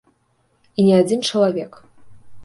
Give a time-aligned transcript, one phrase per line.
[0.83, 1.77] І не адзін чалавек.